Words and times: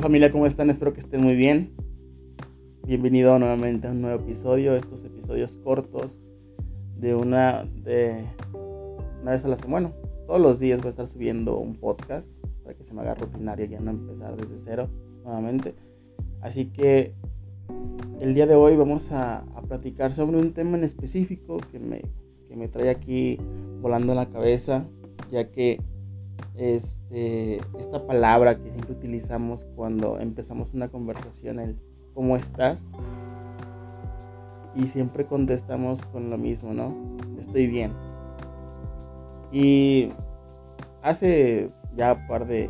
Familia, 0.00 0.32
¿cómo 0.32 0.46
están? 0.46 0.70
Espero 0.70 0.94
que 0.94 1.00
estén 1.00 1.20
muy 1.20 1.36
bien. 1.36 1.74
Bienvenido 2.86 3.38
nuevamente 3.38 3.86
a 3.86 3.90
un 3.90 4.00
nuevo 4.00 4.18
episodio. 4.22 4.74
Estos 4.74 5.04
episodios 5.04 5.58
cortos 5.58 6.22
de 6.96 7.14
una 7.14 7.64
de 7.84 8.24
una 9.20 9.32
vez 9.32 9.44
a 9.44 9.48
la 9.48 9.56
semana. 9.56 9.88
Bueno, 9.90 10.10
todos 10.26 10.40
los 10.40 10.58
días 10.58 10.78
voy 10.78 10.86
a 10.86 10.90
estar 10.90 11.06
subiendo 11.06 11.58
un 11.58 11.74
podcast 11.74 12.42
para 12.62 12.74
que 12.74 12.82
se 12.82 12.94
me 12.94 13.02
haga 13.02 13.14
rutinario 13.14 13.66
ya 13.66 13.78
no 13.78 13.90
empezar 13.90 14.38
desde 14.38 14.58
cero 14.58 14.88
nuevamente. 15.22 15.74
Así 16.40 16.72
que 16.72 17.12
el 18.20 18.32
día 18.32 18.46
de 18.46 18.54
hoy 18.54 18.76
vamos 18.76 19.12
a, 19.12 19.40
a 19.40 19.60
platicar 19.60 20.12
sobre 20.12 20.38
un 20.38 20.54
tema 20.54 20.78
en 20.78 20.84
específico 20.84 21.58
que 21.70 21.78
me, 21.78 22.00
que 22.48 22.56
me 22.56 22.68
trae 22.68 22.88
aquí 22.88 23.38
volando 23.82 24.12
en 24.12 24.16
la 24.16 24.30
cabeza, 24.30 24.86
ya 25.30 25.50
que 25.50 25.78
este, 26.60 27.56
esta 27.78 28.06
palabra 28.06 28.56
que 28.56 28.70
siempre 28.70 28.92
utilizamos 28.92 29.66
cuando 29.76 30.18
empezamos 30.18 30.74
una 30.74 30.88
conversación, 30.88 31.58
el 31.58 31.76
¿cómo 32.12 32.36
estás? 32.36 32.86
Y 34.74 34.88
siempre 34.88 35.24
contestamos 35.24 36.02
con 36.12 36.28
lo 36.28 36.36
mismo, 36.36 36.74
¿no? 36.74 36.94
Estoy 37.38 37.66
bien. 37.66 37.92
Y 39.50 40.10
hace 41.02 41.70
ya 41.96 42.12
un 42.12 42.26
par 42.26 42.46
de, 42.46 42.68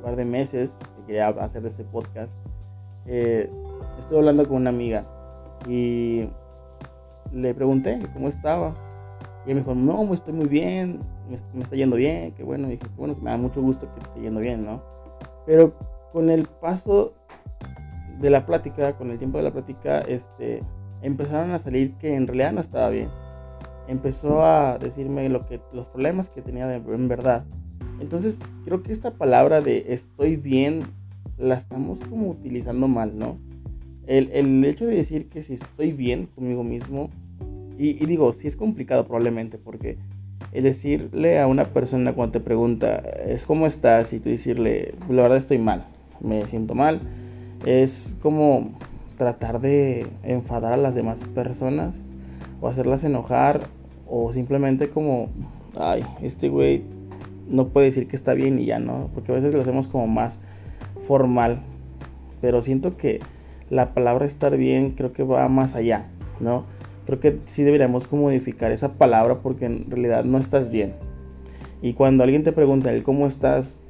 par 0.00 0.14
de 0.14 0.24
meses 0.24 0.78
que 0.96 1.06
quería 1.06 1.26
hacer 1.28 1.66
este 1.66 1.82
podcast, 1.82 2.38
eh, 3.06 3.50
estuve 3.98 4.18
hablando 4.18 4.46
con 4.46 4.58
una 4.58 4.70
amiga 4.70 5.04
y 5.68 6.28
le 7.32 7.52
pregunté 7.52 7.98
cómo 8.12 8.28
estaba. 8.28 8.74
Y 9.44 9.54
me 9.54 9.60
dijo, 9.60 9.74
no, 9.74 10.14
estoy 10.14 10.34
muy 10.34 10.46
bien, 10.46 11.00
me, 11.54 11.62
está 11.62 11.76
yendo 11.76 11.96
bien, 11.96 12.32
que 12.32 12.42
bueno, 12.42 12.68
dije, 12.68 12.84
bueno, 12.96 13.16
me 13.20 13.30
da 13.30 13.36
mucho 13.36 13.60
gusto 13.62 13.92
que 13.94 14.00
esté 14.00 14.20
yendo 14.20 14.40
bien, 14.40 14.64
¿no? 14.64 14.82
Pero 15.46 15.74
con 16.12 16.30
el 16.30 16.46
paso 16.46 17.14
de 18.20 18.30
la 18.30 18.46
plática, 18.46 18.96
con 18.96 19.10
el 19.10 19.18
tiempo 19.18 19.38
de 19.38 19.44
la 19.44 19.52
plática, 19.52 20.00
este, 20.00 20.62
empezaron 21.02 21.50
a 21.50 21.58
salir 21.58 21.94
que 21.94 22.14
en 22.14 22.26
realidad 22.26 22.52
no 22.52 22.60
estaba 22.60 22.88
bien. 22.90 23.08
Empezó 23.88 24.44
a 24.44 24.78
decirme 24.78 25.28
lo 25.28 25.46
que, 25.46 25.60
los 25.72 25.88
problemas 25.88 26.30
que 26.30 26.42
tenía 26.42 26.72
en 26.74 27.08
verdad. 27.08 27.44
Entonces, 28.00 28.38
creo 28.64 28.82
que 28.82 28.92
esta 28.92 29.12
palabra 29.12 29.60
de 29.60 29.86
estoy 29.88 30.36
bien 30.36 30.82
la 31.38 31.56
estamos 31.56 32.00
como 32.00 32.30
utilizando 32.30 32.88
mal, 32.88 33.18
¿no? 33.18 33.38
El, 34.06 34.30
el 34.32 34.64
hecho 34.64 34.86
de 34.86 34.96
decir 34.96 35.28
que 35.28 35.42
si 35.42 35.54
estoy 35.54 35.92
bien 35.92 36.26
conmigo 36.26 36.62
mismo, 36.62 37.10
y, 37.78 38.02
y 38.02 38.06
digo, 38.06 38.32
sí 38.32 38.46
es 38.46 38.56
complicado 38.56 39.06
probablemente, 39.06 39.58
porque 39.58 39.98
el 40.52 40.64
decirle 40.64 41.40
a 41.40 41.46
una 41.46 41.64
persona 41.64 42.12
cuando 42.12 42.32
te 42.32 42.40
pregunta, 42.40 42.96
es 43.26 43.46
cómo 43.46 43.66
estás, 43.66 44.12
y 44.12 44.20
tú 44.20 44.28
decirle, 44.28 44.94
la 45.08 45.22
verdad 45.22 45.38
estoy 45.38 45.58
mal, 45.58 45.86
me 46.20 46.44
siento 46.46 46.74
mal, 46.74 47.00
es 47.64 48.16
como 48.22 48.72
tratar 49.16 49.60
de 49.60 50.06
enfadar 50.22 50.72
a 50.72 50.76
las 50.76 50.94
demás 50.94 51.24
personas 51.24 52.02
o 52.60 52.68
hacerlas 52.68 53.04
enojar 53.04 53.68
o 54.08 54.32
simplemente 54.32 54.90
como, 54.90 55.28
ay, 55.78 56.04
este 56.22 56.48
güey 56.48 56.82
no 57.48 57.68
puede 57.68 57.86
decir 57.86 58.08
que 58.08 58.16
está 58.16 58.34
bien 58.34 58.58
y 58.58 58.66
ya 58.66 58.78
no, 58.78 59.08
porque 59.14 59.32
a 59.32 59.34
veces 59.34 59.54
lo 59.54 59.60
hacemos 59.60 59.88
como 59.88 60.06
más 60.06 60.40
formal, 61.06 61.62
pero 62.40 62.62
siento 62.62 62.96
que 62.96 63.20
la 63.70 63.94
palabra 63.94 64.26
estar 64.26 64.56
bien 64.56 64.90
creo 64.90 65.12
que 65.12 65.22
va 65.22 65.48
más 65.48 65.74
allá, 65.76 66.06
¿no? 66.40 66.64
Creo 67.06 67.20
que 67.20 67.38
sí 67.46 67.62
deberíamos 67.62 68.10
modificar 68.12 68.72
esa 68.72 68.94
palabra 68.94 69.38
porque 69.42 69.66
en 69.66 69.90
realidad 69.90 70.24
no 70.24 70.38
estás 70.38 70.70
bien. 70.70 70.94
Y 71.80 71.94
cuando 71.94 72.24
alguien 72.24 72.44
te 72.44 72.52
pregunta 72.52 72.92
el 72.92 73.02
cómo 73.02 73.26
estás, 73.26 73.82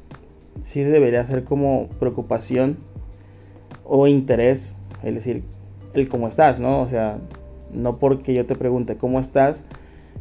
sí 0.61 0.83
debería 0.83 1.25
ser 1.27 1.45
como 1.45 1.89
preocupación 1.99 2.79
o 3.85 4.07
interés, 4.07 4.77
es 5.03 5.15
decir, 5.15 5.43
el 5.93 6.09
cómo 6.09 6.29
estás, 6.29 6.61
¿no? 6.61 6.81
O 6.81 6.89
sea, 6.89 7.19
no 7.73 7.99
porque 7.99 8.35
yo 8.35 8.47
te 8.47 8.55
pregunte 8.55 8.97
cómo 8.97 9.21
estás, 9.21 9.65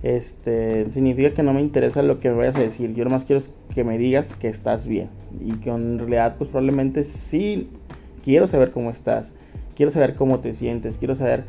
este, 0.04 0.90
significa 0.90 1.32
que 1.32 1.44
no 1.44 1.54
me 1.54 1.62
interesa 1.62 2.02
lo 2.02 2.20
que 2.20 2.30
me 2.30 2.36
vayas 2.36 2.56
a 2.56 2.62
decir. 2.62 2.94
Yo 2.94 3.04
nomás 3.04 3.24
quiero 3.24 3.42
que 3.74 3.84
me 3.84 3.98
digas 3.98 4.36
que 4.36 4.48
estás 4.48 4.88
bien. 4.88 5.10
Y 5.40 5.54
que 5.54 5.70
en 5.70 6.00
realidad, 6.00 6.36
pues 6.38 6.50
probablemente 6.50 7.04
sí 7.04 7.70
quiero 8.24 8.48
saber 8.48 8.72
cómo 8.72 8.90
estás. 8.90 9.34
Quiero 9.76 9.92
saber 9.92 10.16
cómo 10.16 10.40
te 10.40 10.54
sientes. 10.54 10.98
Quiero 10.98 11.16
saber 11.16 11.44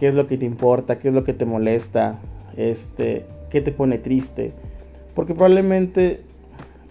qué 0.00 0.08
es 0.08 0.14
lo 0.14 0.26
que 0.26 0.38
te 0.38 0.46
importa, 0.46 0.98
qué 0.98 1.08
es 1.08 1.14
lo 1.14 1.24
que 1.24 1.34
te 1.34 1.44
molesta, 1.44 2.18
este, 2.56 3.26
qué 3.50 3.60
te 3.60 3.70
pone 3.70 3.98
triste. 3.98 4.52
Porque 5.14 5.34
probablemente 5.34 6.22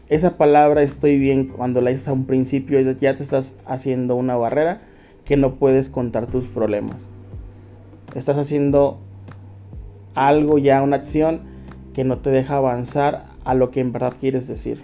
esa 0.09 0.37
palabra 0.37 0.83
estoy 0.83 1.17
bien 1.17 1.45
cuando 1.47 1.81
la 1.81 1.89
dices 1.89 2.07
a 2.07 2.13
un 2.13 2.25
principio 2.25 2.79
ya 2.79 3.17
te 3.17 3.23
estás 3.23 3.55
haciendo 3.65 4.15
una 4.15 4.35
barrera 4.35 4.81
que 5.25 5.37
no 5.37 5.55
puedes 5.55 5.89
contar 5.89 6.27
tus 6.27 6.45
problemas. 6.45 7.09
Estás 8.13 8.37
haciendo 8.37 8.99
algo 10.13 10.59
ya, 10.59 10.83
una 10.83 10.97
acción 10.97 11.41
que 11.95 12.03
no 12.03 12.19
te 12.19 12.29
deja 12.29 12.57
avanzar 12.57 13.25
a 13.43 13.55
lo 13.55 13.71
que 13.71 13.79
en 13.79 13.91
verdad 13.91 14.13
quieres 14.19 14.47
decir. 14.47 14.83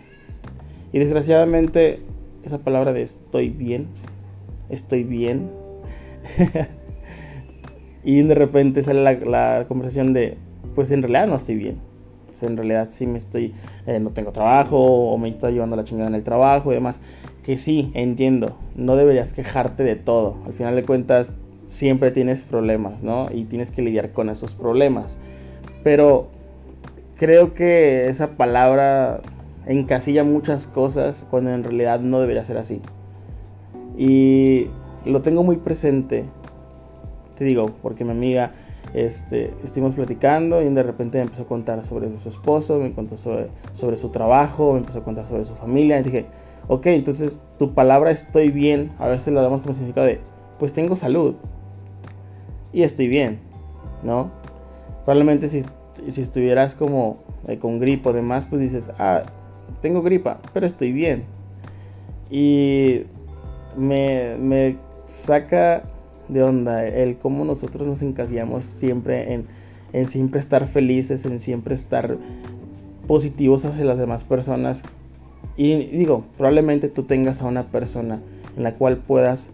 Y 0.92 0.98
desgraciadamente 0.98 2.00
esa 2.44 2.58
palabra 2.58 2.92
de 2.92 3.04
estoy 3.04 3.50
bien, 3.50 3.86
estoy 4.70 5.04
bien, 5.04 5.52
Y 8.06 8.22
de 8.22 8.36
repente 8.36 8.84
sale 8.84 9.04
la, 9.26 9.66
conversación 9.68 10.14
de, 10.14 10.38
pues 10.76 10.92
en 10.92 11.02
realidad 11.02 11.28
no 11.28 11.38
estoy 11.38 11.56
bien. 11.56 11.78
En 12.42 12.56
realidad 12.56 12.90
sí 12.92 13.08
me 13.08 13.18
estoy, 13.18 13.54
eh, 13.88 14.00
no 14.00 14.12
tengo 14.12 14.32
trabajo 14.32 14.78
o 14.78 15.18
me 15.18 15.30
está 15.30 15.50
llevando 15.50 15.76
la 15.76 15.86
chingada 15.86 16.10
en 16.10 16.16
el 16.16 16.24
trabajo 16.24 16.72
y 16.72 16.76
demás. 16.76 17.00
Que 17.44 17.58
sí, 17.58 17.92
entiendo, 17.96 18.58
no 18.76 18.96
deberías 18.96 19.34
quejarte 19.34 19.84
de 19.84 19.96
todo. 19.96 20.38
Al 20.46 20.54
final 20.54 20.76
de 20.76 20.84
cuentas, 20.84 21.40
siempre 21.64 22.12
tienes 22.12 22.44
problemas, 22.44 23.04
¿no? 23.04 23.28
Y 23.34 23.46
tienes 23.46 23.72
que 23.72 23.82
lidiar 23.82 24.12
con 24.12 24.30
esos 24.30 24.54
problemas. 24.54 25.18
Pero 25.84 26.28
creo 27.16 27.54
que 27.54 28.08
esa 28.10 28.32
palabra 28.38 29.22
encasilla 29.66 30.24
muchas 30.24 30.68
cosas 30.68 31.26
cuando 31.32 31.52
en 31.52 31.64
realidad 31.64 32.02
no 32.02 32.20
debería 32.20 32.44
ser 32.44 32.58
así. 32.58 32.82
Y 33.98 34.68
lo 35.06 35.22
tengo 35.22 35.42
muy 35.44 35.58
presente 35.58 36.26
te 37.38 37.44
digo, 37.44 37.72
porque 37.82 38.04
mi 38.04 38.12
amiga 38.12 38.52
este, 38.94 39.54
estuvimos 39.64 39.96
platicando 39.96 40.62
y 40.62 40.70
de 40.70 40.84
repente 40.84 41.18
me 41.18 41.24
empezó 41.24 41.44
a 41.44 41.48
contar 41.48 41.84
sobre 41.84 42.10
su 42.20 42.30
esposo, 42.30 42.80
me 42.80 42.92
contó 42.92 43.18
sobre, 43.18 43.48
sobre 43.74 43.98
su 43.98 44.10
trabajo, 44.10 44.74
me 44.74 44.80
empezó 44.80 45.00
a 45.00 45.04
contar 45.04 45.26
sobre 45.26 45.46
su 45.46 45.56
familia. 45.56 46.00
Y 46.00 46.04
dije, 46.04 46.26
ok, 46.68 46.86
entonces 46.88 47.42
tu 47.58 47.74
palabra 47.74 48.12
estoy 48.12 48.52
bien, 48.52 48.92
a 49.00 49.08
veces 49.08 49.34
lo 49.34 49.42
damos 49.42 49.62
como 49.62 49.74
significado 49.74 50.08
de, 50.08 50.20
pues 50.60 50.74
tengo 50.74 50.96
salud 50.96 51.36
y 52.72 52.84
estoy 52.84 53.08
bien, 53.08 53.40
¿no? 54.04 54.32
Probablemente 55.04 55.50
si, 55.50 55.64
si 56.10 56.22
estuvieras 56.22 56.76
como 56.76 57.18
eh, 57.48 57.58
con 57.60 57.80
gripo 57.80 58.10
o 58.10 58.14
demás, 58.14 58.46
pues 58.50 58.62
dices, 58.62 58.92
ah, 58.98 59.24
tengo 59.82 60.02
gripa, 60.02 60.40
pero 60.54 60.66
estoy 60.66 60.92
bien. 60.92 61.26
Y 62.30 63.04
me, 63.78 64.36
me 64.38 64.78
saca 65.06 65.84
de 66.28 66.44
onda, 66.44 66.86
el 66.86 67.18
cómo 67.18 67.46
nosotros 67.46 67.88
nos 67.88 68.02
encasillamos 68.02 68.66
siempre 68.66 69.34
en, 69.34 69.46
en 69.94 70.08
siempre 70.08 70.40
estar 70.40 70.68
felices, 70.68 71.26
en 71.26 71.40
siempre 71.40 71.76
estar 71.76 72.18
positivos 73.08 73.66
hacia 73.66 73.86
las 73.86 73.98
demás 73.98 74.24
personas. 74.24 74.84
Y 75.58 75.76
digo, 75.76 76.26
probablemente 76.38 76.90
tú 76.90 77.04
tengas 77.04 77.42
a 77.42 77.46
una 77.46 77.64
persona 77.64 78.20
en 78.58 78.64
la 78.64 78.76
cual 78.76 78.98
puedas 78.98 79.52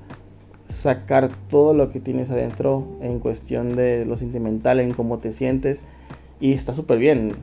sacar 0.67 1.29
todo 1.49 1.73
lo 1.73 1.91
que 1.91 1.99
tienes 1.99 2.31
adentro 2.31 2.87
en 3.01 3.19
cuestión 3.19 3.75
de 3.75 4.05
lo 4.05 4.15
sentimental, 4.17 4.79
en 4.79 4.93
cómo 4.93 5.19
te 5.19 5.33
sientes. 5.33 5.83
Y 6.39 6.53
está 6.53 6.73
súper 6.73 6.97
bien. 6.97 7.33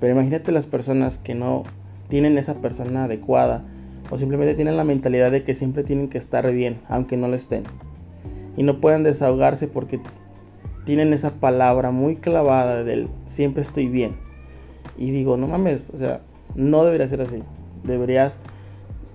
Pero 0.00 0.12
imagínate 0.12 0.52
las 0.52 0.66
personas 0.66 1.18
que 1.18 1.34
no 1.34 1.62
tienen 2.08 2.36
esa 2.36 2.56
persona 2.56 3.04
adecuada 3.04 3.64
o 4.10 4.18
simplemente 4.18 4.54
tienen 4.54 4.76
la 4.76 4.84
mentalidad 4.84 5.30
de 5.30 5.42
que 5.42 5.54
siempre 5.54 5.84
tienen 5.84 6.08
que 6.08 6.18
estar 6.18 6.50
bien, 6.52 6.80
aunque 6.88 7.16
no 7.16 7.28
lo 7.28 7.34
estén. 7.34 7.64
Y 8.56 8.62
no 8.62 8.80
pueden 8.80 9.02
desahogarse 9.02 9.68
porque 9.68 10.00
tienen 10.84 11.12
esa 11.12 11.32
palabra 11.32 11.90
muy 11.90 12.16
clavada 12.16 12.84
del 12.84 13.08
siempre 13.26 13.62
estoy 13.62 13.88
bien. 13.88 14.16
Y 14.96 15.10
digo, 15.10 15.36
no 15.36 15.48
mames, 15.48 15.90
o 15.92 15.98
sea, 15.98 16.20
no 16.54 16.84
debería 16.84 17.08
ser 17.08 17.20
así. 17.20 17.42
Deberías, 17.84 18.38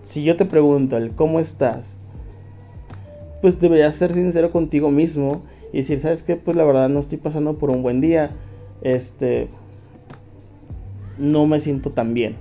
si 0.04 0.24
yo 0.24 0.36
te 0.36 0.46
pregunto 0.46 0.98
el 0.98 1.12
cómo 1.12 1.40
estás, 1.40 1.98
pues 3.42 3.60
deberías 3.60 3.96
ser 3.96 4.14
sincero 4.14 4.52
contigo 4.52 4.92
mismo 4.92 5.42
y 5.74 5.78
decir, 5.78 6.00
¿sabes 6.00 6.22
qué? 6.22 6.36
Pues 6.36 6.56
la 6.56 6.64
verdad 6.64 6.90
no 6.90 7.00
estoy 7.00 7.18
pasando 7.18 7.58
por 7.58 7.70
un 7.70 7.82
buen 7.82 8.02
día. 8.02 8.32
Este, 8.82 9.48
no 11.18 11.48
me 11.48 11.60
siento 11.60 11.92
tan 11.92 12.14
bien. 12.14 12.36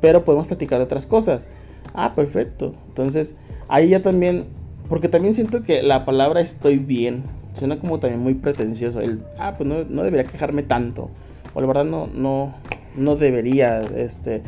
Pero 0.00 0.24
podemos 0.24 0.46
platicar 0.46 0.78
de 0.78 0.84
otras 0.84 1.06
cosas. 1.06 1.48
Ah, 1.96 2.14
perfecto. 2.14 2.74
Entonces, 2.88 3.34
ahí 3.66 3.88
ya 3.88 4.02
también, 4.02 4.44
porque 4.88 5.08
también 5.08 5.34
siento 5.34 5.64
que 5.64 5.82
la 5.82 6.04
palabra 6.04 6.40
estoy 6.40 6.76
bien 6.78 7.24
suena 7.54 7.78
como 7.78 7.98
también 7.98 8.20
muy 8.20 8.34
pretencioso. 8.34 9.00
El, 9.00 9.22
ah, 9.38 9.54
pues 9.56 9.68
no, 9.68 9.84
no 9.88 10.02
debería 10.04 10.30
quejarme 10.30 10.62
tanto. 10.62 11.10
O 11.54 11.60
la 11.60 11.66
verdad 11.66 11.84
no, 11.84 12.06
no, 12.06 12.54
no 12.96 13.16
debería, 13.16 13.80
este... 13.80 14.42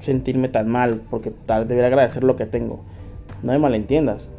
sentirme 0.00 0.48
tan 0.48 0.68
mal 0.68 1.02
porque 1.10 1.30
tal 1.30 1.66
debería 1.66 1.88
agradecer 1.88 2.24
lo 2.24 2.36
que 2.36 2.46
tengo. 2.46 2.80
No 3.42 3.52
me 3.52 3.58
malentiendas. 3.58 4.30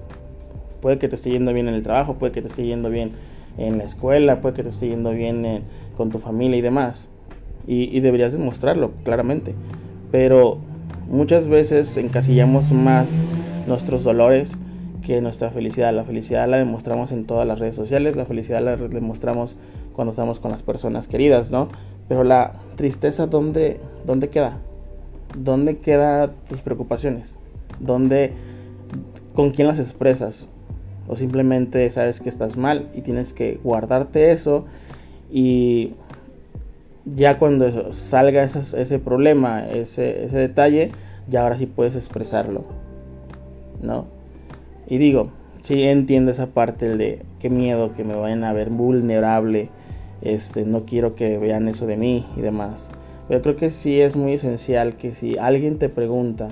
Puede 0.81 0.99
que 0.99 1.07
te 1.07 1.15
esté 1.15 1.31
yendo 1.31 1.53
bien 1.53 1.67
en 1.67 1.75
el 1.75 1.83
trabajo, 1.83 2.15
puede 2.15 2.31
que 2.31 2.41
te 2.41 2.47
esté 2.47 2.65
yendo 2.65 2.89
bien 2.89 3.11
en 3.57 3.77
la 3.77 3.83
escuela, 3.83 4.41
puede 4.41 4.55
que 4.55 4.63
te 4.63 4.69
esté 4.69 4.87
yendo 4.87 5.11
bien 5.11 5.63
con 5.95 6.09
tu 6.09 6.19
familia 6.19 6.57
y 6.57 6.61
demás. 6.61 7.09
Y, 7.67 7.95
y 7.95 7.99
deberías 7.99 8.31
demostrarlo, 8.31 8.91
claramente. 9.03 9.53
Pero 10.11 10.59
muchas 11.11 11.47
veces 11.49 11.95
encasillamos 11.97 12.71
más 12.71 13.15
nuestros 13.67 14.03
dolores 14.03 14.53
que 15.05 15.21
nuestra 15.21 15.51
felicidad. 15.51 15.93
La 15.93 16.03
felicidad 16.03 16.47
la 16.47 16.57
demostramos 16.57 17.11
en 17.11 17.25
todas 17.25 17.47
las 17.47 17.59
redes 17.59 17.75
sociales, 17.75 18.15
la 18.15 18.25
felicidad 18.25 18.61
la 18.61 18.77
demostramos 18.77 19.55
cuando 19.93 20.11
estamos 20.11 20.39
con 20.39 20.51
las 20.51 20.63
personas 20.63 21.07
queridas, 21.07 21.51
¿no? 21.51 21.67
Pero 22.07 22.23
la 22.23 22.53
tristeza, 22.75 23.27
¿dónde, 23.27 23.79
dónde 24.05 24.29
queda? 24.29 24.57
¿Dónde 25.37 25.77
quedan 25.77 26.31
tus 26.49 26.61
preocupaciones? 26.61 27.35
¿Dónde, 27.79 28.33
¿Con 29.35 29.51
quién 29.51 29.67
las 29.67 29.79
expresas? 29.79 30.49
O 31.07 31.15
simplemente 31.15 31.89
sabes 31.89 32.19
que 32.19 32.29
estás 32.29 32.57
mal 32.57 32.89
y 32.93 33.01
tienes 33.01 33.33
que 33.33 33.59
guardarte 33.63 34.31
eso 34.31 34.65
y 35.31 35.93
ya 37.05 37.39
cuando 37.39 37.93
salga 37.93 38.43
ese, 38.43 38.99
problema, 38.99 39.67
ese, 39.67 40.27
detalle, 40.31 40.91
ya 41.27 41.43
ahora 41.43 41.57
sí 41.57 41.65
puedes 41.65 41.95
expresarlo, 41.95 42.63
¿no? 43.81 44.05
Y 44.87 44.97
digo, 44.97 45.31
sí 45.61 45.83
entiendo 45.83 46.31
esa 46.31 46.47
parte 46.47 46.95
de 46.95 47.23
qué 47.39 47.49
miedo 47.49 47.93
que 47.93 48.03
me 48.03 48.15
vayan 48.15 48.43
a 48.43 48.53
ver 48.53 48.69
vulnerable, 48.69 49.69
este, 50.21 50.65
no 50.65 50.85
quiero 50.85 51.15
que 51.15 51.37
vean 51.37 51.67
eso 51.67 51.87
de 51.87 51.97
mí 51.97 52.25
y 52.37 52.41
demás. 52.41 52.89
Pero 53.27 53.41
creo 53.41 53.55
que 53.55 53.71
sí 53.71 54.01
es 54.01 54.15
muy 54.15 54.33
esencial 54.33 54.95
que 54.97 55.13
si 55.13 55.37
alguien 55.37 55.79
te 55.79 55.89
pregunta 55.89 56.49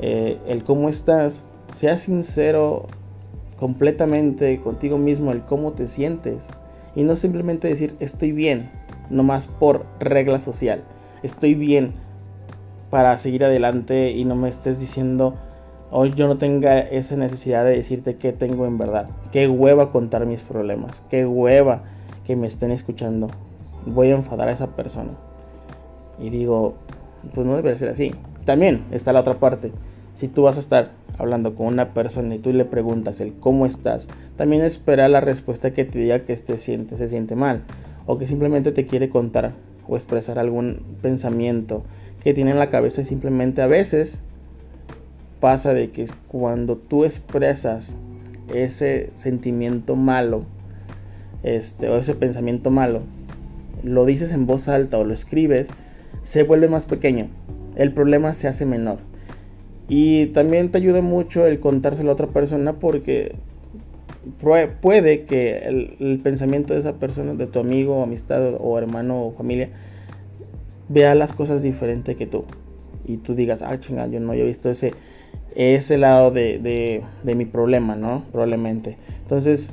eh, 0.00 0.38
el 0.48 0.64
cómo 0.64 0.88
estás, 0.88 1.44
seas 1.74 2.02
sincero 2.02 2.86
completamente 3.58 4.58
contigo 4.60 4.98
mismo, 4.98 5.30
el 5.30 5.42
cómo 5.42 5.72
te 5.72 5.86
sientes. 5.86 6.48
Y 6.96 7.04
no 7.04 7.14
simplemente 7.14 7.68
decir 7.68 7.94
estoy 8.00 8.32
bien, 8.32 8.70
nomás 9.10 9.46
por 9.46 9.84
regla 9.98 10.38
social. 10.38 10.82
Estoy 11.22 11.54
bien 11.54 11.92
para 12.90 13.16
seguir 13.18 13.44
adelante 13.44 14.10
y 14.10 14.24
no 14.24 14.34
me 14.34 14.48
estés 14.48 14.80
diciendo 14.80 15.34
hoy 15.90 16.12
yo 16.14 16.28
no 16.28 16.38
tenga 16.38 16.78
esa 16.78 17.16
necesidad 17.16 17.64
de 17.64 17.76
decirte 17.76 18.16
qué 18.16 18.32
tengo 18.32 18.66
en 18.66 18.78
verdad. 18.78 19.08
Qué 19.32 19.48
hueva 19.48 19.92
contar 19.92 20.26
mis 20.26 20.42
problemas. 20.42 21.02
Qué 21.10 21.26
hueva 21.26 21.82
que 22.26 22.36
me 22.36 22.46
estén 22.46 22.70
escuchando. 22.70 23.28
Voy 23.86 24.08
a 24.08 24.14
enfadar 24.14 24.48
a 24.48 24.52
esa 24.52 24.68
persona. 24.68 25.10
Y 26.18 26.30
digo, 26.30 26.74
pues 27.34 27.46
no 27.46 27.56
debe 27.56 27.76
ser 27.76 27.88
así. 27.90 28.14
También 28.44 28.84
está 28.90 29.12
la 29.12 29.20
otra 29.20 29.34
parte. 29.34 29.72
Si 30.14 30.28
tú 30.28 30.42
vas 30.42 30.56
a 30.56 30.60
estar 30.60 30.90
hablando 31.18 31.54
con 31.54 31.66
una 31.66 31.92
persona 31.92 32.34
y 32.34 32.38
tú 32.38 32.52
le 32.52 32.64
preguntas 32.64 33.20
el 33.20 33.34
cómo 33.34 33.66
estás, 33.66 34.08
también 34.36 34.62
espera 34.62 35.08
la 35.08 35.20
respuesta 35.20 35.72
que 35.72 35.84
te 35.84 35.98
diga 35.98 36.20
que 36.20 36.32
este 36.32 36.58
siente, 36.58 36.96
se 36.96 37.08
siente 37.08 37.36
mal. 37.36 37.62
O 38.06 38.18
que 38.18 38.26
simplemente 38.26 38.72
te 38.72 38.86
quiere 38.86 39.08
contar 39.08 39.52
o 39.88 39.96
expresar 39.96 40.38
algún 40.38 40.82
pensamiento 41.02 41.82
que 42.22 42.34
tiene 42.34 42.52
en 42.52 42.58
la 42.58 42.70
cabeza 42.70 43.00
y 43.00 43.04
simplemente 43.04 43.62
a 43.62 43.66
veces 43.66 44.22
pasa 45.40 45.72
de 45.72 45.90
que 45.90 46.06
cuando 46.28 46.76
tú 46.76 47.04
expresas 47.04 47.96
ese 48.54 49.10
sentimiento 49.14 49.96
malo, 49.96 50.44
este, 51.42 51.88
o 51.88 51.96
ese 51.96 52.14
pensamiento 52.14 52.70
malo, 52.70 53.00
lo 53.82 54.04
dices 54.04 54.32
en 54.32 54.46
voz 54.46 54.68
alta 54.68 54.98
o 54.98 55.04
lo 55.04 55.14
escribes, 55.14 55.70
se 56.22 56.42
vuelve 56.42 56.68
más 56.68 56.86
pequeño. 56.86 57.28
El 57.76 57.92
problema 57.92 58.34
se 58.34 58.48
hace 58.48 58.66
menor. 58.66 58.98
Y 59.88 60.26
también 60.26 60.70
te 60.70 60.78
ayuda 60.78 61.00
mucho 61.00 61.46
el 61.46 61.58
contárselo 61.58 62.10
a 62.10 62.14
otra 62.14 62.28
persona 62.28 62.74
porque 62.74 63.34
puede 64.80 65.24
que 65.24 65.58
el, 65.58 66.20
pensamiento 66.22 66.74
de 66.74 66.80
esa 66.80 66.94
persona, 66.94 67.34
de 67.34 67.46
tu 67.46 67.58
amigo, 67.58 68.02
amistad 68.02 68.54
o 68.58 68.78
hermano 68.78 69.26
o 69.26 69.32
familia, 69.32 69.70
vea 70.88 71.14
las 71.14 71.32
cosas 71.32 71.62
diferente 71.62 72.16
que 72.16 72.26
tú. 72.26 72.44
Y 73.06 73.18
tú 73.18 73.34
digas, 73.34 73.62
ah, 73.62 73.78
chinga, 73.78 74.06
yo 74.06 74.20
no 74.20 74.32
había 74.32 74.44
visto 74.44 74.70
ese, 74.70 74.92
ese 75.54 75.98
lado 75.98 76.30
de, 76.30 77.02
mi 77.24 77.44
problema, 77.46 77.96
¿no? 77.96 78.24
Probablemente. 78.30 78.96
Entonces, 79.22 79.70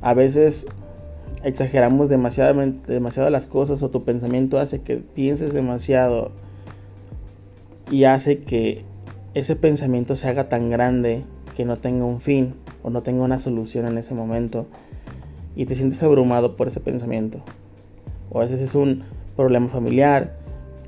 a 0.00 0.14
veces 0.14 0.66
exageramos 1.42 2.08
demasiado, 2.08 2.60
demasiado 2.86 3.30
las 3.30 3.46
cosas 3.46 3.82
o 3.82 3.90
tu 3.90 4.04
pensamiento 4.04 4.58
hace 4.58 4.80
que 4.80 4.96
pienses 4.96 5.52
demasiado 5.52 6.32
y 7.90 8.04
hace 8.04 8.38
que 8.38 8.82
ese 9.34 9.56
pensamiento 9.56 10.16
se 10.16 10.28
haga 10.28 10.48
tan 10.48 10.70
grande 10.70 11.22
que 11.56 11.64
no 11.64 11.76
tenga 11.76 12.04
un 12.04 12.20
fin 12.20 12.54
o 12.88 12.90
no 12.90 13.02
tenga 13.02 13.22
una 13.22 13.38
solución 13.38 13.86
en 13.86 13.98
ese 13.98 14.14
momento 14.14 14.66
y 15.54 15.66
te 15.66 15.74
sientes 15.74 16.02
abrumado 16.02 16.56
por 16.56 16.68
ese 16.68 16.80
pensamiento. 16.80 17.40
O 18.30 18.38
a 18.38 18.44
veces 18.44 18.60
es 18.62 18.74
un 18.74 19.02
problema 19.36 19.68
familiar, 19.68 20.38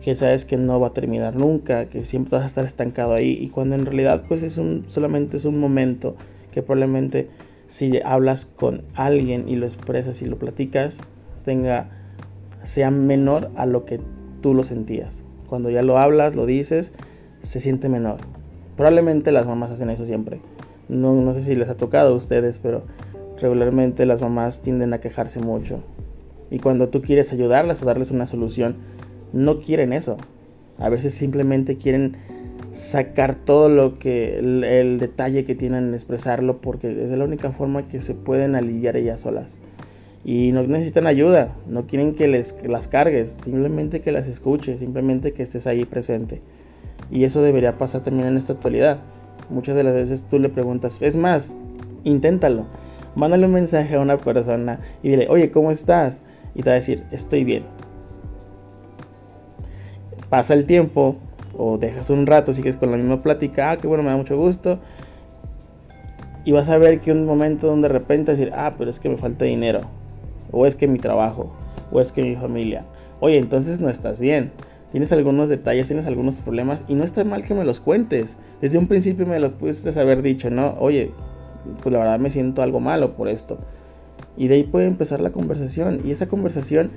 que 0.02 0.16
sabes 0.16 0.46
que 0.46 0.56
no 0.56 0.80
va 0.80 0.88
a 0.88 0.92
terminar 0.94 1.36
nunca, 1.36 1.84
que 1.86 2.06
siempre 2.06 2.38
vas 2.38 2.44
a 2.44 2.46
estar 2.46 2.64
estancado 2.64 3.12
ahí 3.12 3.36
y 3.38 3.50
cuando 3.50 3.74
en 3.74 3.84
realidad 3.84 4.24
pues 4.26 4.42
es 4.42 4.56
un 4.56 4.84
solamente 4.88 5.36
es 5.36 5.44
un 5.44 5.60
momento 5.60 6.16
que 6.52 6.62
probablemente 6.62 7.28
si 7.68 8.00
hablas 8.02 8.46
con 8.46 8.82
alguien 8.94 9.46
y 9.46 9.56
lo 9.56 9.66
expresas 9.66 10.22
y 10.22 10.26
lo 10.26 10.38
platicas 10.38 10.98
tenga 11.44 11.90
sea 12.62 12.90
menor 12.90 13.50
a 13.56 13.66
lo 13.66 13.84
que 13.84 14.00
tú 14.40 14.54
lo 14.54 14.64
sentías. 14.64 15.22
Cuando 15.48 15.68
ya 15.68 15.82
lo 15.82 15.98
hablas, 15.98 16.34
lo 16.34 16.46
dices, 16.46 16.92
se 17.42 17.60
siente 17.60 17.88
menor. 17.88 18.18
Probablemente 18.76 19.32
las 19.32 19.46
mamás 19.46 19.70
hacen 19.70 19.90
eso 19.90 20.06
siempre. 20.06 20.40
No, 20.90 21.14
no 21.14 21.34
sé 21.34 21.44
si 21.44 21.54
les 21.54 21.68
ha 21.68 21.76
tocado 21.76 22.12
a 22.12 22.16
ustedes, 22.16 22.58
pero 22.58 22.82
regularmente 23.40 24.04
las 24.06 24.20
mamás 24.20 24.60
tienden 24.60 24.92
a 24.92 25.00
quejarse 25.00 25.40
mucho. 25.40 25.80
Y 26.50 26.58
cuando 26.58 26.88
tú 26.88 27.00
quieres 27.00 27.32
ayudarlas 27.32 27.80
o 27.80 27.86
darles 27.86 28.10
una 28.10 28.26
solución, 28.26 28.74
no 29.32 29.60
quieren 29.60 29.92
eso. 29.92 30.16
A 30.78 30.88
veces 30.88 31.14
simplemente 31.14 31.76
quieren 31.76 32.16
sacar 32.72 33.36
todo 33.36 33.68
lo 33.68 33.98
que 33.98 34.38
el, 34.38 34.98
detalle 34.98 35.44
que 35.44 35.54
tienen 35.54 35.88
en 35.88 35.94
expresarlo 35.94 36.60
porque 36.60 36.90
es 36.90 37.16
la 37.16 37.24
única 37.24 37.52
forma 37.52 37.88
que 37.88 38.02
se 38.02 38.14
pueden 38.14 38.56
aliviar 38.56 38.96
ellas 38.96 39.20
solas. 39.20 39.58
Y 40.24 40.50
no 40.52 40.62
necesitan 40.64 41.06
ayuda, 41.06 41.54
no 41.66 41.86
quieren 41.86 42.14
que 42.14 42.28
les 42.28 42.54
las 42.66 42.88
cargues, 42.88 43.38
simplemente 43.44 44.00
que 44.00 44.12
las 44.12 44.26
escuches, 44.26 44.80
simplemente 44.80 45.32
que 45.32 45.44
estés 45.44 45.66
ahí 45.66 45.84
presente. 45.84 46.42
Y 47.10 47.24
eso 47.24 47.42
debería 47.42 47.78
pasar 47.78 48.02
también 48.02 48.28
en 48.28 48.36
esta 48.36 48.52
actualidad. 48.54 49.00
Muchas 49.50 49.76
de 49.76 49.84
las 49.84 49.94
veces 49.94 50.24
tú 50.30 50.38
le 50.38 50.48
preguntas, 50.48 50.98
es 51.00 51.16
más, 51.16 51.54
inténtalo. 52.04 52.66
Mándale 53.14 53.46
un 53.46 53.52
mensaje 53.52 53.96
a 53.96 54.00
una 54.00 54.16
persona 54.16 54.78
y 55.02 55.10
dile, 55.10 55.28
oye, 55.28 55.50
¿cómo 55.50 55.70
estás? 55.70 56.22
Y 56.54 56.62
te 56.62 56.70
va 56.70 56.74
a 56.74 56.78
decir, 56.78 57.04
estoy 57.10 57.44
bien 57.44 57.64
pasa 60.30 60.54
el 60.54 60.64
tiempo 60.64 61.16
o 61.58 61.76
dejas 61.76 62.08
un 62.08 62.26
rato, 62.26 62.54
sigues 62.54 62.78
con 62.78 62.90
la 62.90 62.96
misma 62.96 63.22
plática, 63.22 63.72
ah, 63.72 63.76
que 63.76 63.86
bueno, 63.86 64.02
me 64.02 64.10
da 64.10 64.16
mucho 64.16 64.38
gusto. 64.38 64.78
Y 66.44 66.52
vas 66.52 66.70
a 66.70 66.78
ver 66.78 67.00
que 67.00 67.12
un 67.12 67.26
momento 67.26 67.66
donde 67.66 67.88
de 67.88 67.92
repente 67.92 68.30
decir, 68.30 68.50
ah, 68.54 68.72
pero 68.78 68.88
es 68.88 68.98
que 68.98 69.10
me 69.10 69.18
falta 69.18 69.44
dinero, 69.44 69.82
o 70.52 70.64
es 70.64 70.74
que 70.74 70.88
mi 70.88 70.98
trabajo, 70.98 71.52
o 71.92 72.00
es 72.00 72.12
que 72.12 72.22
mi 72.22 72.36
familia. 72.36 72.86
Oye, 73.18 73.36
entonces 73.36 73.80
no 73.80 73.90
estás 73.90 74.20
bien. 74.20 74.52
Tienes 74.90 75.12
algunos 75.12 75.48
detalles, 75.48 75.86
tienes 75.86 76.06
algunos 76.06 76.34
problemas 76.36 76.84
y 76.88 76.94
no 76.94 77.04
está 77.04 77.22
mal 77.24 77.42
que 77.42 77.54
me 77.54 77.64
los 77.64 77.80
cuentes. 77.80 78.36
Desde 78.60 78.78
un 78.78 78.88
principio 78.88 79.26
me 79.26 79.38
lo 79.38 79.52
pudiste 79.52 79.98
haber 79.98 80.22
dicho, 80.22 80.50
¿no? 80.50 80.74
Oye, 80.80 81.12
pues 81.82 81.92
la 81.92 82.00
verdad 82.00 82.18
me 82.18 82.30
siento 82.30 82.62
algo 82.62 82.80
malo 82.80 83.14
por 83.14 83.28
esto. 83.28 83.58
Y 84.36 84.48
de 84.48 84.56
ahí 84.56 84.64
puede 84.64 84.86
empezar 84.86 85.20
la 85.20 85.30
conversación. 85.30 86.00
Y 86.04 86.10
esa 86.10 86.26
conversación 86.26 86.90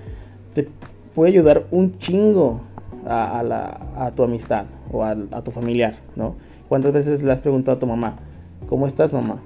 te 0.53 0.67
puede 1.13 1.31
ayudar 1.31 1.65
un 1.71 1.97
chingo 1.99 2.61
a, 3.05 3.43
la, 3.43 3.87
a 3.97 4.11
tu 4.11 4.23
amistad 4.23 4.65
o 4.91 5.03
a, 5.03 5.15
tu 5.43 5.51
familiar, 5.51 5.95
¿no? 6.15 6.35
¿Cuántas 6.69 6.93
veces 6.93 7.23
le 7.23 7.31
has 7.31 7.41
preguntado 7.41 7.77
a 7.77 7.79
tu 7.79 7.85
mamá, 7.85 8.17
¿cómo 8.67 8.87
estás 8.87 9.13
mamá? 9.13 9.39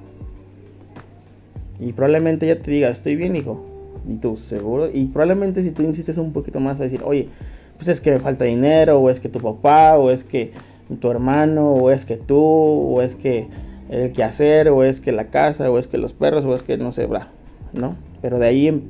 Y 1.79 1.93
probablemente 1.93 2.49
ella 2.49 2.61
te 2.61 2.71
diga, 2.71 2.89
estoy 2.89 3.15
bien 3.15 3.35
hijo. 3.35 3.65
Y 4.07 4.15
tú, 4.15 4.37
seguro. 4.37 4.89
Y 4.91 5.07
probablemente 5.07 5.63
si 5.63 5.71
tú 5.71 5.83
insistes 5.83 6.17
un 6.17 6.31
poquito 6.31 6.59
más 6.59 6.79
va 6.79 6.81
a 6.81 6.83
decir, 6.83 7.01
oye, 7.03 7.29
pues 7.77 7.87
es 7.87 8.01
que 8.01 8.11
me 8.11 8.19
falta 8.19 8.45
dinero, 8.45 8.99
o 8.99 9.09
es 9.09 9.19
que 9.19 9.29
tu 9.29 9.39
papá, 9.39 9.97
o 9.97 10.11
es 10.11 10.23
que 10.23 10.51
tu 10.99 11.09
hermano, 11.09 11.71
o 11.73 11.91
es 11.91 12.05
que 12.05 12.17
tú, 12.17 12.37
o 12.39 13.01
es 13.01 13.15
que 13.15 13.47
el 13.89 14.11
que 14.11 14.23
hacer, 14.23 14.69
o 14.69 14.83
es 14.83 14.99
que 14.99 15.11
la 15.11 15.27
casa, 15.27 15.71
o 15.71 15.77
es 15.77 15.87
que 15.87 15.97
los 15.97 16.13
perros, 16.13 16.43
o 16.45 16.55
es 16.55 16.63
que 16.63 16.77
no 16.77 16.91
sé, 16.91 17.05
bla, 17.05 17.29
¿no? 17.73 17.95
Pero 18.21 18.39
de 18.39 18.47
ahí 18.47 18.67
em, 18.67 18.81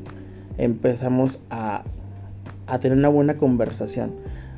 empezamos 0.58 1.40
a, 1.50 1.84
a 2.66 2.80
tener 2.80 2.98
una 2.98 3.10
buena 3.10 3.38
conversación 3.38 4.12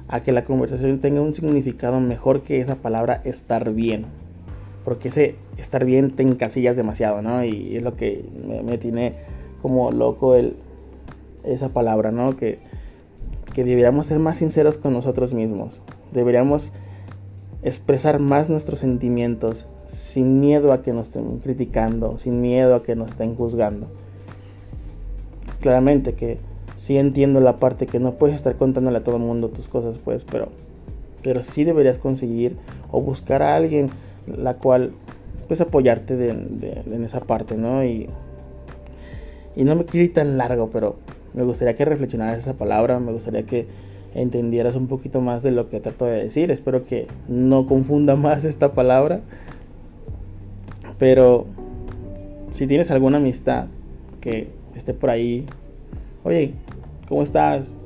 a 0.09 0.21
que 0.21 0.31
la 0.31 0.43
conversación 0.43 0.99
tenga 0.99 1.21
un 1.21 1.33
significado 1.33 1.99
mejor 1.99 2.41
que 2.41 2.59
esa 2.59 2.75
palabra 2.75 3.21
estar 3.25 3.71
bien. 3.71 4.07
Porque 4.83 5.09
ese 5.09 5.35
estar 5.57 5.85
bien 5.85 6.11
te 6.11 6.23
encasillas 6.23 6.75
demasiado, 6.75 7.21
¿no? 7.21 7.43
Y 7.43 7.77
es 7.77 7.83
lo 7.83 7.95
que 7.95 8.25
me, 8.65 8.77
tiene 8.79 9.13
como 9.61 9.91
loco 9.91 10.33
el, 10.33 10.55
esa 11.43 11.69
palabra, 11.69 12.11
¿no? 12.11 12.35
Que, 12.35 12.57
deberíamos 13.63 14.07
ser 14.07 14.19
más 14.19 14.37
sinceros 14.37 14.77
con 14.77 14.93
nosotros 14.93 15.33
mismos. 15.33 15.81
Deberíamos 16.13 16.71
expresar 17.61 18.19
más 18.19 18.49
nuestros 18.49 18.79
sentimientos 18.79 19.67
sin 19.85 20.39
miedo 20.39 20.71
a 20.71 20.81
que 20.81 20.93
nos 20.93 21.07
estén 21.07 21.39
criticando, 21.39 22.17
sin 22.17 22.41
miedo 22.41 22.75
a 22.75 22.83
que 22.83 22.95
nos 22.95 23.11
estén 23.11 23.35
juzgando. 23.35 23.87
Claramente 25.61 26.13
que 26.13 26.37
sí 26.75 26.97
entiendo 26.97 27.41
la 27.41 27.57
parte 27.57 27.85
que 27.85 27.99
no 27.99 28.13
puedes 28.13 28.35
estar 28.35 28.55
contándole 28.55 28.99
a 28.99 29.03
todo 29.03 29.17
el 29.17 29.21
mundo 29.21 29.49
tus 29.49 29.67
cosas, 29.67 29.97
pues, 29.97 30.23
pero, 30.23 30.49
pero 31.21 31.43
sí 31.43 31.65
deberías 31.65 31.97
conseguir 31.97 32.55
o 32.91 33.01
buscar 33.01 33.41
a 33.41 33.55
alguien 33.55 33.89
la 34.25 34.53
cual, 34.53 34.91
pues, 35.47 35.59
apoyarte 35.59 36.29
en 36.29 37.03
esa 37.03 37.19
parte, 37.21 37.57
¿no? 37.57 37.83
Y, 37.83 38.07
y 39.55 39.63
no 39.65 39.75
me 39.75 39.83
quiero 39.83 40.05
ir 40.05 40.13
tan 40.13 40.37
largo, 40.37 40.69
pero 40.71 40.95
me 41.33 41.43
gustaría 41.43 41.75
que 41.75 41.85
reflexionaras 41.85 42.39
esa 42.39 42.53
palabra, 42.55 42.99
me 42.99 43.11
gustaría 43.11 43.43
que 43.43 43.67
entendieras 44.15 44.75
un 44.75 44.87
poquito 44.87 45.21
más 45.21 45.43
de 45.43 45.51
lo 45.51 45.69
que 45.69 45.79
trato 45.79 46.05
de 46.05 46.23
decir. 46.23 46.51
Espero 46.51 46.85
que 46.85 47.07
no 47.27 47.67
confunda 47.67 48.15
más 48.17 48.45
esta 48.45 48.73
palabra. 48.73 49.21
Pero 50.97 51.45
si 52.49 52.67
tienes 52.67 52.91
alguna 52.91 53.17
amistad 53.17 53.67
que 54.21 54.49
esté 54.75 54.93
por 54.93 55.09
ahí, 55.09 55.45
oye, 56.23 56.53
¿cómo 57.07 57.23
estás? 57.23 57.77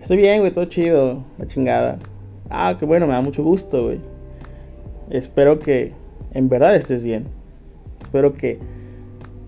Estoy 0.00 0.16
bien, 0.16 0.40
güey, 0.40 0.52
todo 0.52 0.64
chido, 0.64 1.22
la 1.38 1.46
chingada. 1.46 1.98
Ah, 2.48 2.76
qué 2.78 2.86
bueno, 2.86 3.06
me 3.06 3.12
da 3.12 3.20
mucho 3.20 3.42
gusto, 3.42 3.84
güey. 3.84 4.00
Espero 5.10 5.58
que 5.58 5.92
en 6.32 6.48
verdad 6.48 6.74
estés 6.74 7.04
bien. 7.04 7.26
Espero 8.00 8.34
que, 8.34 8.58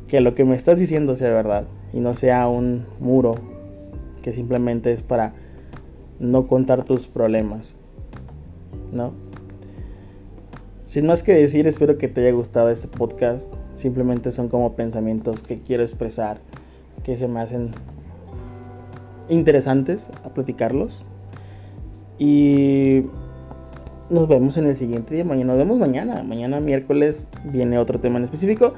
que 0.07 0.21
lo 0.21 0.35
que 0.35 0.45
me 0.45 0.55
estás 0.55 0.79
diciendo 0.79 1.17
sea 1.17 1.31
verdad 1.31 1.65
y 1.95 2.01
no 2.01 2.15
sea 2.15 2.49
un 2.49 2.85
muro 2.99 3.37
que 4.23 4.33
simplemente 4.33 4.93
es 4.93 5.01
para 5.01 5.33
no 6.19 6.49
contar 6.49 6.85
tus 6.85 7.07
problemas. 7.07 7.77
¿No? 8.93 9.13
Sin 10.85 11.07
más 11.07 11.23
que 11.23 11.35
decir, 11.35 11.67
espero 11.69 11.97
que 11.97 12.09
te 12.09 12.21
haya 12.21 12.33
gustado 12.33 12.71
este 12.71 12.89
podcast. 12.89 13.47
Simplemente 13.77 14.33
son 14.33 14.49
como 14.49 14.75
pensamientos 14.75 15.43
que 15.43 15.61
quiero 15.61 15.83
expresar, 15.83 16.39
que 17.05 17.17
se 17.17 17.29
me 17.29 17.41
hacen 17.41 17.71
interesantes 19.29 20.09
a 20.25 20.31
platicarlos. 20.31 21.07
Y 22.19 23.03
nos 24.11 24.27
vemos 24.27 24.57
en 24.57 24.67
el 24.67 24.77
siguiente 24.77 25.15
día. 25.15 25.25
Mañana 25.25 25.53
nos 25.53 25.59
vemos 25.59 25.79
mañana. 25.79 26.23
Mañana 26.25 26.61
miércoles 26.61 27.27
viene 27.45 27.79
otro 27.79 28.01
tema 28.01 28.19
en 28.19 28.25
específico. 28.25 28.75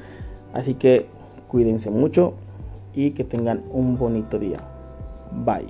Así 0.53 0.75
que 0.75 1.07
cuídense 1.49 1.91
mucho 1.91 2.35
y 2.97 3.13
que 3.13 3.23
tengan 3.23 3.63
un 3.71 3.97
bonito 3.97 4.39
día. 4.39 4.59
Bye. 5.45 5.69